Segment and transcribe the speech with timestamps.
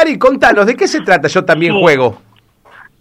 [0.00, 1.28] Cari, contanos, ¿de qué se trata?
[1.28, 1.80] Yo también Sí.
[1.82, 2.16] juego.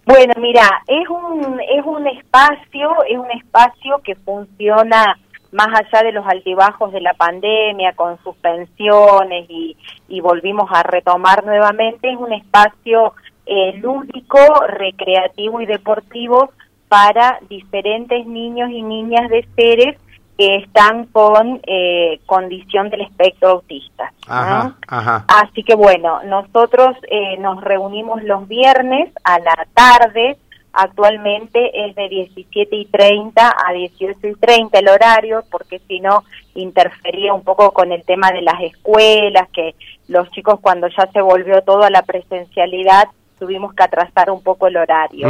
[0.06, 5.18] Bueno, mira, es un, es un espacio, es un espacio que funciona
[5.54, 9.78] más allá de los altibajos de la pandemia, con suspensiones y,
[10.10, 13.14] y volvimos a retomar nuevamente, es un espacio
[13.46, 16.52] eh, lúdico, recreativo y deportivo
[16.90, 19.96] para diferentes niños y niñas de seres
[20.40, 24.14] que están con eh, condición del espectro autista.
[24.26, 24.34] ¿no?
[24.34, 25.26] Ajá, ajá.
[25.28, 30.38] Así que bueno, nosotros eh, nos reunimos los viernes a la tarde,
[30.72, 36.24] actualmente es de 17 y 30 a 18 y 30 el horario, porque si no
[36.56, 39.76] interfería un poco con el tema de las escuelas, que
[40.08, 44.68] los chicos cuando ya se volvió todo a la presencialidad tuvimos que atrasar un poco
[44.68, 45.28] el horario.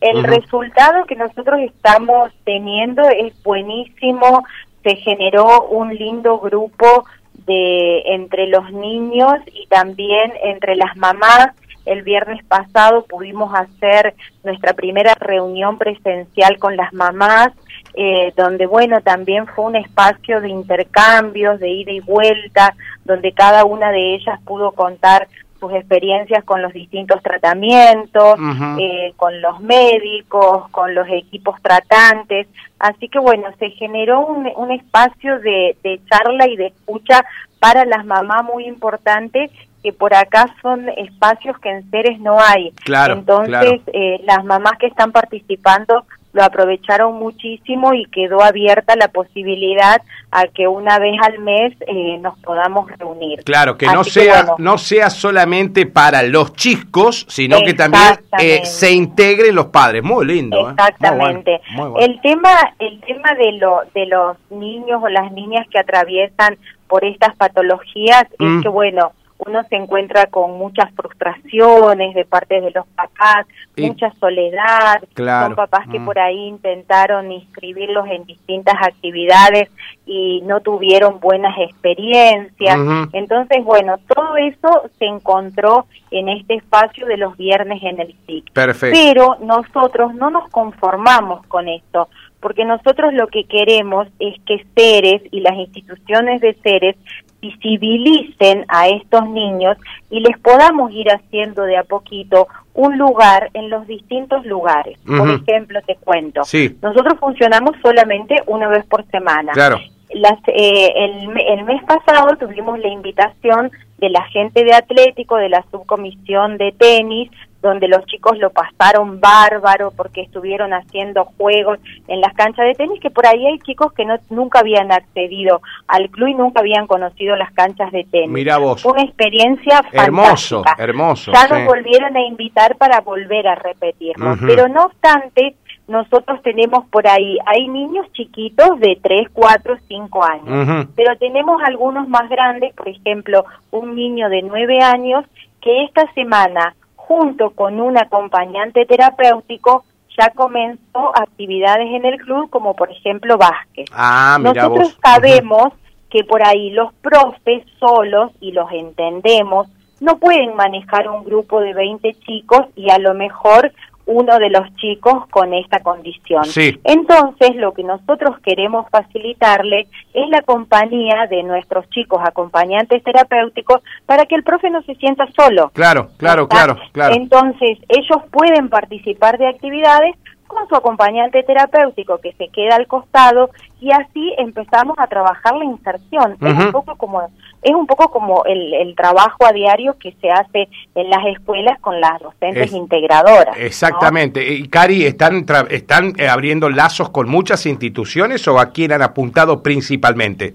[0.00, 4.44] El resultado que nosotros estamos teniendo es buenísimo,
[4.82, 7.04] se generó un lindo grupo
[7.46, 11.48] de entre los niños y también entre las mamás.
[11.86, 17.48] El viernes pasado pudimos hacer nuestra primera reunión presencial con las mamás,
[17.94, 23.64] eh, donde bueno, también fue un espacio de intercambios, de ida y vuelta, donde cada
[23.64, 25.26] una de ellas pudo contar
[25.60, 28.38] sus experiencias con los distintos tratamientos,
[28.80, 32.48] eh, con los médicos, con los equipos tratantes.
[32.78, 37.24] Así que bueno, se generó un, un espacio de, de charla y de escucha
[37.60, 39.50] para las mamás muy importante
[39.82, 42.70] que por acá son espacios que en Ceres no hay.
[42.84, 43.82] Claro, Entonces, claro.
[43.92, 50.00] eh, las mamás que están participando lo aprovecharon muchísimo y quedó abierta la posibilidad
[50.30, 53.42] a que una vez al mes eh, nos podamos reunir.
[53.44, 58.02] Claro, que no sea, bueno, no sea solamente para los chicos, sino que también
[58.38, 60.02] eh, se integren los padres.
[60.02, 60.56] Muy lindo.
[60.56, 60.62] ¿eh?
[60.62, 61.60] Muy bueno, Exactamente.
[61.72, 62.06] muy bueno.
[62.06, 66.56] El tema, el tema de lo, de los niños o las niñas que atraviesan
[66.86, 68.58] por estas patologías Mm.
[68.58, 69.12] es que bueno,
[69.46, 73.46] uno se encuentra con muchas frustraciones de parte de los papás,
[73.76, 75.46] Y- mucha soledad, Claro.
[75.46, 76.04] son papás que Mm.
[76.04, 79.70] por ahí intentaron inscribirlos en distintas actividades
[80.04, 82.76] y no tuvieron buenas experiencias.
[83.12, 88.52] Entonces, bueno, todo eso se encontró en este espacio de los viernes en el SIC.
[88.52, 88.98] Perfecto.
[89.02, 92.08] Pero nosotros no nos conformamos con esto,
[92.40, 96.96] porque nosotros lo que queremos es que Ceres y las instituciones de Ceres
[97.40, 99.76] visibilicen a estos niños
[100.10, 104.98] y les podamos ir haciendo de a poquito un lugar en los distintos lugares.
[105.06, 106.76] Por ejemplo, te cuento, Sí.
[106.82, 109.52] nosotros funcionamos solamente una vez por semana.
[109.52, 109.78] Claro.
[110.12, 115.48] Las, eh, el, el mes pasado tuvimos la invitación de la gente de Atlético, de
[115.48, 117.30] la subcomisión de tenis,
[117.62, 121.78] donde los chicos lo pasaron bárbaro porque estuvieron haciendo juegos
[122.08, 125.60] en las canchas de tenis, que por ahí hay chicos que no, nunca habían accedido
[125.86, 128.30] al club y nunca habían conocido las canchas de tenis.
[128.30, 128.84] Mirá vos.
[128.84, 130.84] Una experiencia Hermoso, fantástica.
[130.84, 131.54] hermoso, Ya sí.
[131.54, 134.32] nos volvieron a invitar para volver a repetirlo.
[134.32, 134.46] Ujú.
[134.46, 135.54] Pero no obstante,
[135.86, 142.08] nosotros tenemos por ahí, hay niños chiquitos de 3, 4, 5 años, pero tenemos algunos
[142.08, 145.24] más grandes, por ejemplo, un niño de 9 años
[145.60, 146.74] que esta semana,
[147.10, 149.84] junto con un acompañante terapéutico,
[150.16, 153.90] ya comenzó actividades en el club, como por ejemplo básquet.
[153.92, 154.98] Ah, Nosotros vos.
[155.02, 155.72] sabemos
[156.08, 159.66] que por ahí los profes solos, y los entendemos,
[160.00, 163.72] no pueden manejar un grupo de 20 chicos y a lo mejor
[164.10, 166.44] uno de los chicos con esta condición.
[166.44, 166.78] Sí.
[166.84, 174.26] Entonces, lo que nosotros queremos facilitarle es la compañía de nuestros chicos acompañantes terapéuticos para
[174.26, 175.70] que el profe no se sienta solo.
[175.74, 177.14] Claro, claro, claro, claro.
[177.14, 180.16] Entonces, ellos pueden participar de actividades
[180.50, 183.50] con su acompañante terapéutico que se queda al costado
[183.80, 186.36] y así empezamos a trabajar la inserción.
[186.40, 187.22] Es un poco como
[187.62, 191.78] es un poco como el, el trabajo a diario que se hace en las escuelas
[191.80, 193.56] con las docentes Es- integradoras.
[193.56, 193.62] ¿no?
[193.64, 194.46] Exactamente.
[194.54, 199.02] Y Cari, ¿están, tra- están eh, abriendo lazos con muchas instituciones o a quién han
[199.02, 200.54] apuntado principalmente?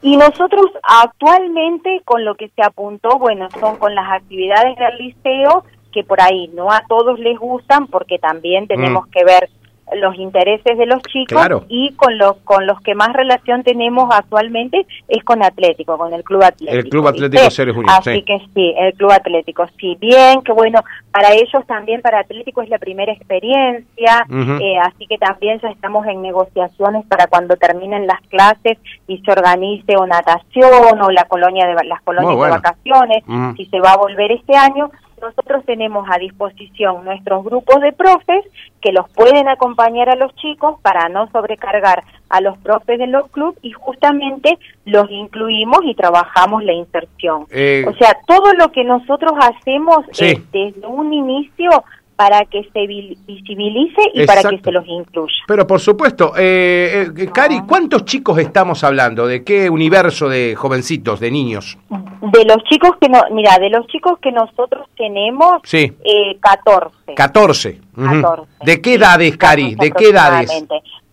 [0.00, 5.64] Y nosotros actualmente con lo que se apuntó, bueno, son con las actividades del liceo,
[5.92, 9.10] que por ahí no a todos les gustan, porque también tenemos Mm.
[9.10, 9.48] que ver
[9.94, 11.64] los intereses de los chicos Claro.
[11.68, 16.24] y con los con los que más relación tenemos actualmente es con Atlético, con el
[16.24, 16.78] Club Atlético.
[16.78, 17.50] El Club Atlético ¿viste?
[17.50, 18.22] Ceres Unidos, Así sí.
[18.22, 20.80] que sí, el Club Atlético, sí, bien, que bueno,
[21.10, 24.26] para ellos también, para Atlético es la primera experiencia,
[24.62, 29.30] eh, así que también ya estamos en negociaciones para cuando terminen las clases y se
[29.30, 32.54] organice o natación o la colonia de las colonias bueno.
[32.54, 33.24] de vacaciones,
[33.58, 34.90] si se va a volver este año.
[35.22, 38.44] Nosotros tenemos a disposición nuestros grupos de profes
[38.80, 43.28] que los pueden acompañar a los chicos para no sobrecargar a los profes de los
[43.30, 47.46] clubes y justamente los incluimos y trabajamos la inserción.
[47.50, 50.24] Eh, o sea, todo lo que nosotros hacemos Sí.
[50.26, 51.70] eh, desde un inicio
[52.16, 55.32] para que se vi- visibilice y para que se los incluya.
[55.48, 59.26] Pero por supuesto, eh, eh, Cari, ¿cuántos chicos estamos hablando?
[59.26, 61.78] ¿De qué universo de jovencitos, de niños?
[62.22, 65.92] De los chicos que no, mira, de los chicos que nosotros tenemos, Sí.
[66.04, 67.14] eh, 14.
[67.16, 67.80] 14.
[67.96, 68.22] Ujú.
[68.22, 68.52] 14.
[68.64, 69.74] ¿De qué edades, Cari?
[69.74, 70.64] 14 ¿De qué edades?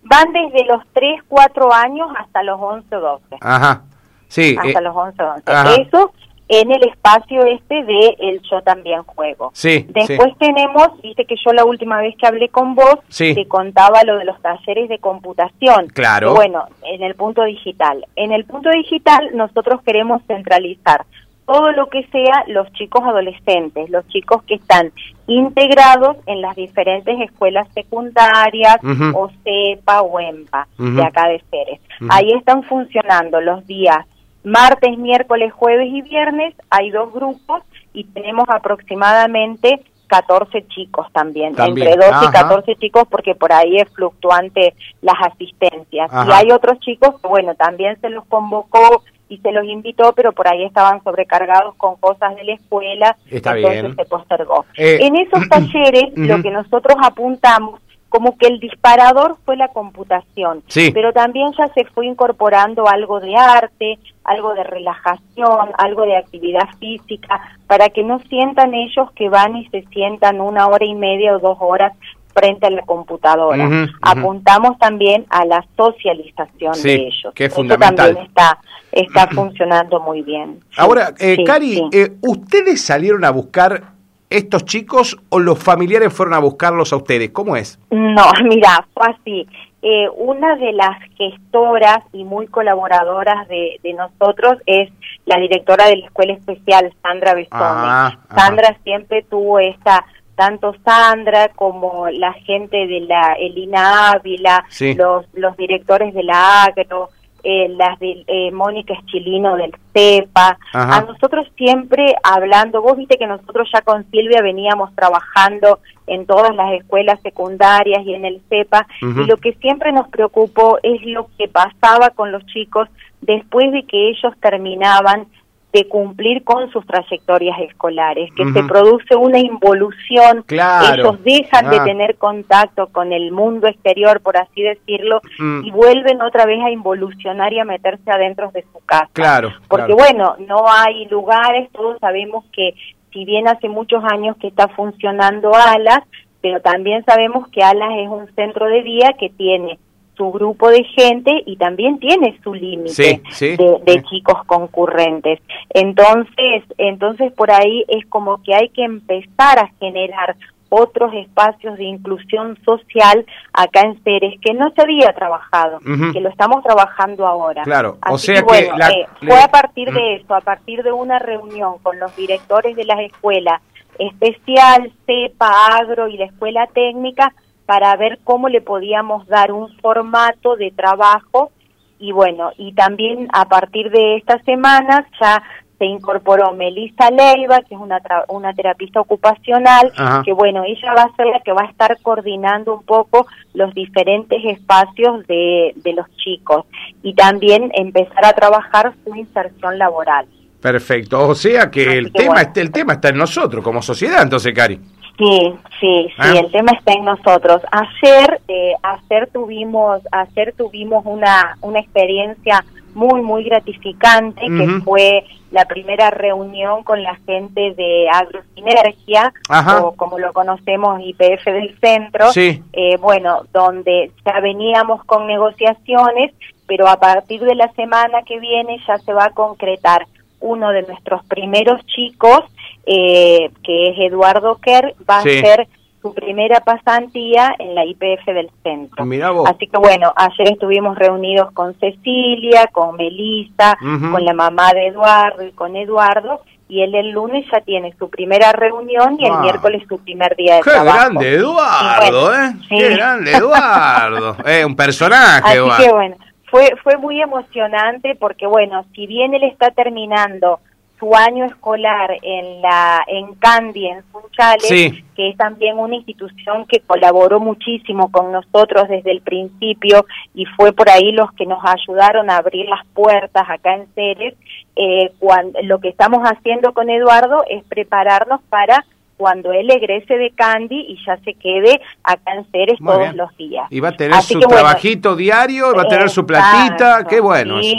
[0.04, 3.38] Van desde los 3, 4 años hasta los 11, 12.
[3.42, 3.82] Ajá.
[4.28, 4.56] Sí.
[4.56, 5.52] hasta eh, los 11, 11.
[5.52, 5.76] ajá.
[5.76, 6.14] Eso
[6.50, 9.52] en el espacio este de el Yo También Juego.
[9.54, 13.36] Sí, Después tenemos, viste que yo la última vez que hablé con vos, Sí.
[13.36, 15.88] te contaba lo de los talleres de computación.
[15.94, 16.34] Claro.
[16.34, 18.06] Bueno, en el punto digital.
[18.16, 21.06] En el punto digital nosotros queremos centralizar
[21.46, 24.92] todo lo que sea los chicos adolescentes, los chicos que están
[25.28, 28.78] integrados en las diferentes escuelas secundarias
[29.16, 31.80] o CEPA o EMPA de acá de Ceres.
[32.10, 34.06] Ahí están funcionando los días
[34.44, 36.54] martes, miércoles, jueves y viernes.
[36.70, 37.64] Hay dos grupos
[37.94, 42.42] y tenemos aproximadamente 14 chicos también, También, entre 12 y ajá.
[42.44, 46.12] 14 chicos porque por ahí es fluctuante las asistencias.
[46.28, 50.32] Y hay otros chicos que, bueno, también se los convocó y se los invitó, pero
[50.32, 53.96] por ahí estaban sobrecargados con cosas de la escuela, Está entonces bien.
[53.96, 54.66] se postergó.
[54.76, 60.64] Eh, en esos talleres lo que nosotros apuntamos como que el disparador fue la computación,
[60.68, 60.92] Sí.
[60.94, 66.68] pero también ya se fue incorporando algo de arte, algo de relajación, algo de actividad
[66.80, 71.36] física, para que no sientan ellos que van y se sientan una hora y media
[71.36, 71.94] o dos horas
[72.34, 73.88] frente a la computadora.
[74.02, 77.34] Apuntamos también a la socialización Sí, de ellos.
[77.34, 78.08] que es Eso fundamental.
[78.08, 78.58] también está,
[78.92, 80.60] está funcionando muy bien.
[80.78, 83.84] Ahora, eh, sí, Cari, eh, ¿ustedes salieron a buscar
[84.30, 87.32] estos chicos o los familiares fueron a buscarlos a ustedes?
[87.32, 87.80] ¿Cómo es?
[87.92, 89.48] No, mira, fue así.
[89.82, 94.90] Eh, una de las gestoras y muy colaboradoras de, de nosotros es
[95.26, 97.64] la directora de la escuela especial, Sandra Bestone.
[97.64, 98.18] Ah.
[98.36, 100.06] Sandra siempre tuvo esta,
[100.36, 104.96] tanto Sandra como la gente de la Elina Ávila, Sí.
[104.96, 107.10] los, los directores de la Agro,
[107.44, 110.98] eh, las de eh, Mónica Eschilino del CEPA, Ajá.
[110.98, 116.56] a nosotros siempre hablando, vos viste que nosotros ya con Silvia veníamos trabajando en todas
[116.56, 121.28] las escuelas secundarias y en el CEPA, y lo que siempre nos preocupó es lo
[121.38, 122.88] que pasaba con los chicos
[123.22, 125.28] después de que ellos terminaban
[125.72, 130.96] de cumplir con sus trayectorias escolares, que se produce una involución, Claro.
[131.12, 131.70] ellos dejan Ah.
[131.70, 135.66] de tener contacto con el mundo exterior, por así decirlo, Mm.
[135.66, 139.10] y vuelven otra vez a involucionar y a meterse adentro de su casa.
[139.14, 139.52] Claro.
[139.68, 139.98] Porque claro.
[139.98, 142.74] bueno, no hay lugares, todos sabemos que
[143.14, 146.00] si bien hace muchos años que está funcionando Alas,
[146.42, 149.78] pero también sabemos que Alas es un centro de día que tiene
[150.20, 155.40] su grupo de gente y también tiene su límite Sí, sí, de, chicos concurrentes.
[155.74, 160.36] Entonces, entonces por ahí es como que hay que empezar a generar
[160.68, 165.80] otros espacios de inclusión social acá en Ceres que no se había trabajado,
[166.14, 167.64] que lo estamos trabajando ahora.
[167.64, 170.42] Claro, o Así sea que, que bueno, la- eh, fue a partir de eso, a
[170.42, 173.62] partir de una reunión con los directores de las escuelas
[173.98, 177.34] especial, CEPA, Agro y la escuela técnica
[177.70, 181.52] para ver cómo le podíamos dar un formato de trabajo
[182.00, 185.44] y bueno, y también a partir de estas semanas ya
[185.78, 190.24] se incorporó Melissa Leiva, que es una, tra- una terapista ocupacional, Ajá.
[190.26, 193.72] que bueno, ella va a ser la que va a estar coordinando un poco los
[193.76, 196.66] diferentes espacios de, de los chicos
[197.04, 200.26] y también empezar a trabajar su inserción laboral.
[200.60, 201.28] Perfecto.
[201.28, 202.52] O sea que Así el que tema, bueno.
[202.56, 204.80] el tema está en nosotros como sociedad, entonces, Cari.
[205.20, 206.34] Sí, sí, sí, Ah.
[206.40, 207.62] el tema está en nosotros.
[207.72, 212.64] Ayer, eh, ayer tuvimos, ayer tuvimos una, una experiencia
[212.96, 219.82] muy, muy gratificante, que fue la primera reunión con la gente de Agrosinergia, Ajá.
[219.86, 222.64] o como lo conocemos, IPF del centro, Sí.
[222.74, 226.34] eh, bueno, donde ya veníamos con negociaciones,
[226.66, 230.06] pero a partir de la semana que viene ya se va a concretar
[230.42, 232.42] uno de nuestros primeros chicos,
[232.86, 235.38] eh, que es Eduardo Kerr, va Sí.
[235.38, 235.68] a ser
[236.02, 239.06] su primera pasantía en la IPF del centro.
[239.34, 239.50] Vos.
[239.50, 245.44] Así que bueno, ayer estuvimos reunidos con Cecilia, con Melissa, con la mamá de Eduardo
[245.46, 249.42] y con Eduardo, y él el lunes ya tiene su primera reunión y el Wow.
[249.42, 250.98] miércoles su primer día de Qué trabajo.
[251.00, 252.54] grande, Eduardo, bueno, ¿eh?
[252.70, 252.76] sí.
[252.78, 254.38] Qué grande, Eduardo.
[254.46, 255.84] eh, un personaje, Así Eduardo.
[255.84, 256.16] que bueno,
[256.50, 260.60] fue, fue muy emocionante porque bueno, si bien él está terminando
[261.00, 266.82] su año escolar en la en Candy, en Sunchales, que es también una institución que
[266.82, 272.30] colaboró muchísimo con nosotros desde el principio y fue por ahí los que nos ayudaron
[272.30, 274.36] a abrir las puertas acá en Ceres.
[274.76, 278.86] Eh, cuando, lo que estamos haciendo con Eduardo es prepararnos para
[279.20, 283.68] cuando él egrese de Candy y ya se quede acá en Ceres todos los días.
[283.70, 287.62] Y va a tener su trabajito diario, va a tener su platita, qué bueno.
[287.62, 287.76] Sí,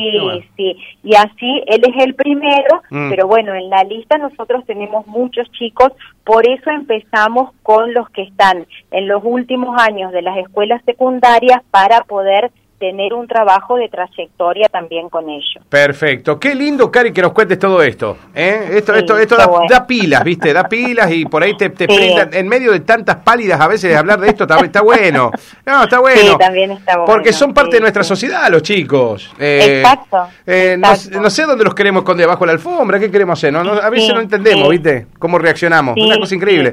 [0.55, 3.09] sí, y así él es el primero, mm.
[3.09, 5.93] pero bueno, en la lista nosotros tenemos muchos chicos,
[6.25, 11.63] por eso empezamos con los que están en los últimos años de las escuelas secundarias
[11.71, 15.63] para poder tener un trabajo de trayectoria también con ellos.
[15.69, 16.41] Perfecto.
[16.41, 18.17] Qué lindo, Cari, que nos cuentes todo esto.
[18.35, 18.71] ¿eh?
[18.73, 19.37] Esto, esto, esto
[19.69, 20.53] da, pilas, ¿viste?
[20.53, 24.19] Da pilas y por ahí te, te en medio de tantas pálidas a veces hablar
[24.19, 25.31] de esto, está, bueno.
[25.67, 26.33] No, está bueno.
[26.33, 27.13] Sí, también está bueno.
[27.13, 29.31] Porque son parte de nuestra sociedad los chicos.
[29.39, 33.53] Eh, exacto, eh, No, sé dónde los queremos esconder, bajo la alfombra, ¿qué queremos hacer?
[33.53, 35.07] No, a veces no entendemos, ¿viste?
[35.19, 35.97] Cómo reaccionamos.
[35.99, 36.73] Una cosa increíble.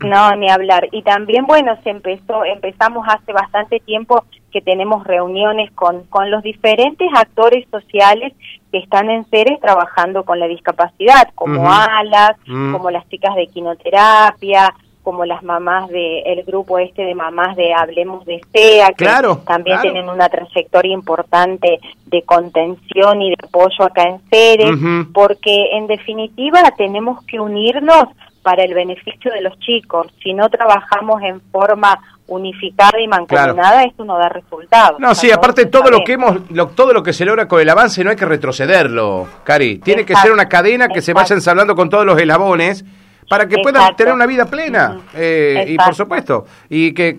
[0.00, 0.88] no, ni hablar.
[0.90, 6.42] Y también, bueno, se empezó, empezamos hace bastante tiempo que tenemos reuniones con, con los
[6.42, 8.32] diferentes actores sociales
[8.70, 12.72] que están en Ceres trabajando con la discapacidad, como ALAS, mm.
[12.72, 17.72] como las chicas de quinoterapia, como las mamás del el grupo este de mamás de
[17.72, 19.08] Hablemos de SEA, que
[19.46, 24.76] también tienen una trayectoria importante de contención y de apoyo acá en Ceres,
[25.12, 28.04] porque en definitiva tenemos que unirnos
[28.42, 30.06] para el beneficio de los chicos.
[30.22, 31.98] Si no trabajamos en forma
[32.30, 35.00] unificada y mancomunada, esto no da resultados.
[35.00, 36.38] No, sí, aparte todo lo que hemos,
[36.74, 39.78] todo lo que se logra con el avance no hay que retrocederlo, Cari.
[39.78, 42.84] Tiene que ser una cadena que se vaya ensablando con todos los eslabones
[43.28, 47.16] para que puedan tener una vida plena eh, y por supuesto y que,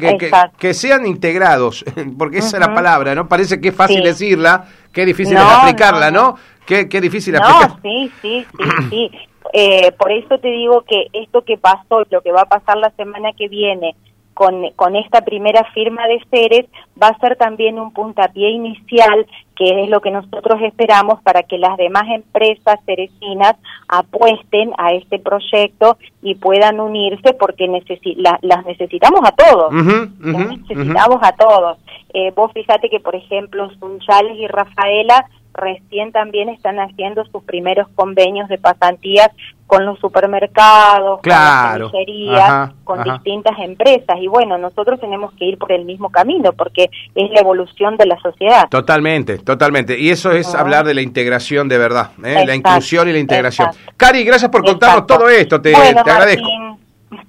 [0.58, 1.86] que, sean integrados
[2.18, 6.12] porque esa es la palabra no parece que es fácil decirla que difícil es aplicarla
[6.12, 9.12] no, Qué, qué difícil no, sí sí sí sí.
[9.54, 12.92] Eh, por eso te digo que esto que pasó lo que va a pasar la
[12.92, 13.96] semana que viene
[14.42, 16.66] con, con esta primera firma de Ceres
[17.00, 21.60] va a ser también un puntapié inicial que es lo que nosotros esperamos para que
[21.60, 23.54] las demás empresas cerecinas
[23.88, 31.34] apuesten a este proyecto y puedan unirse porque las necesitamos a todos, las necesitamos a
[31.34, 31.78] todos.
[32.12, 37.88] Eh, vos fíjate que, por ejemplo, Sunchales y Rafaela recién también están haciendo sus primeros
[37.96, 39.30] convenios de pasantías
[39.68, 44.18] con los supermercados, con las con distintas empresas.
[44.20, 48.06] Y bueno, nosotros tenemos que ir por el mismo camino porque es la evolución de
[48.06, 48.68] la sociedad.
[48.70, 49.98] Totalmente, totalmente.
[49.98, 52.44] Y eso es hablar de la integración de verdad, ¿eh?
[52.46, 53.70] la inclusión y la integración.
[53.96, 56.71] Cari, gracias por contarnos todo esto, te, te agradezco.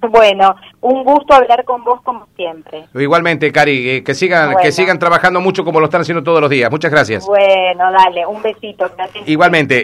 [0.09, 2.85] Bueno, un gusto hablar con vos como siempre.
[2.93, 6.49] Igualmente, Cari, eh, que sigan que sigan trabajando mucho como lo están haciendo todos los
[6.49, 6.71] días.
[6.71, 7.25] Muchas gracias.
[7.25, 8.89] Bueno, dale, un besito.
[9.25, 9.81] Igualmente.